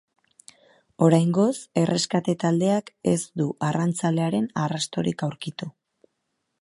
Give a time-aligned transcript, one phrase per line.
[1.07, 1.51] Oraingoz,
[1.81, 5.69] erreskate taldeak ez du arrantzalearen arrastorik aurkitu.